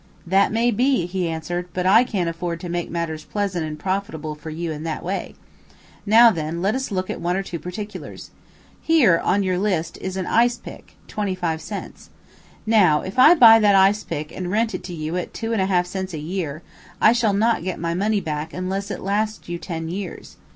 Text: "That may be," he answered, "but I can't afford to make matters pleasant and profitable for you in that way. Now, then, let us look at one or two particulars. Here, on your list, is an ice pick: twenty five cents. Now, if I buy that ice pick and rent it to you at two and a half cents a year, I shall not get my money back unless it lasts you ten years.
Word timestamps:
"That 0.25 0.51
may 0.51 0.71
be," 0.71 1.05
he 1.05 1.29
answered, 1.29 1.67
"but 1.75 1.85
I 1.85 2.03
can't 2.03 2.27
afford 2.27 2.59
to 2.61 2.69
make 2.69 2.89
matters 2.89 3.23
pleasant 3.23 3.63
and 3.67 3.77
profitable 3.77 4.33
for 4.33 4.49
you 4.49 4.71
in 4.71 4.81
that 4.81 5.03
way. 5.03 5.35
Now, 6.07 6.31
then, 6.31 6.59
let 6.59 6.73
us 6.73 6.89
look 6.89 7.11
at 7.11 7.21
one 7.21 7.35
or 7.37 7.43
two 7.43 7.59
particulars. 7.59 8.31
Here, 8.81 9.19
on 9.19 9.43
your 9.43 9.59
list, 9.59 9.99
is 10.01 10.17
an 10.17 10.25
ice 10.25 10.57
pick: 10.57 10.95
twenty 11.07 11.35
five 11.35 11.61
cents. 11.61 12.09
Now, 12.65 13.01
if 13.01 13.19
I 13.19 13.35
buy 13.35 13.59
that 13.59 13.75
ice 13.75 14.03
pick 14.03 14.31
and 14.35 14.49
rent 14.49 14.73
it 14.73 14.83
to 14.85 14.93
you 14.95 15.17
at 15.17 15.35
two 15.35 15.53
and 15.53 15.61
a 15.61 15.67
half 15.67 15.85
cents 15.85 16.15
a 16.15 16.19
year, 16.19 16.63
I 16.99 17.13
shall 17.13 17.33
not 17.33 17.61
get 17.63 17.77
my 17.79 17.93
money 17.93 18.21
back 18.21 18.55
unless 18.55 18.89
it 18.89 19.01
lasts 19.01 19.49
you 19.49 19.59
ten 19.59 19.87
years. 19.87 20.35